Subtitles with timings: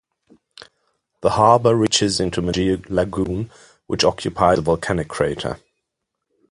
[1.21, 3.51] The harbour reaches into Mangere Lagoon,
[3.85, 5.59] which occupies a volcanic crater.